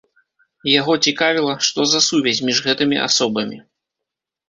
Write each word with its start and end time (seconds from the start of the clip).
Яго 0.79 0.93
цікавіла, 1.09 1.53
што 1.69 1.87
за 1.93 2.03
сувязь 2.09 2.43
між 2.51 2.65
гэтымі 2.71 2.97
асобамі. 3.07 3.65